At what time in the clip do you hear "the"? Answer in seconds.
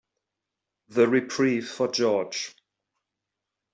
0.87-1.07